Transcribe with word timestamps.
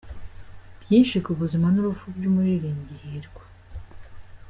Byinshi 0.81 1.15
ku 1.25 1.31
buzima 1.39 1.67
n’urupfu 1.73 2.05
by’umuririmbyi 2.15 2.95
Hirwa 3.03 3.43